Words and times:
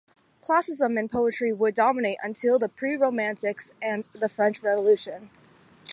"Classicism" 0.41 0.97
in 0.97 1.09
poetry 1.09 1.53
would 1.53 1.75
dominate 1.75 2.17
until 2.23 2.57
the 2.57 2.67
pre-romantics 2.69 3.71
and 3.83 4.09
the 4.13 4.27
French 4.29 4.63
Revolution. 4.63 5.29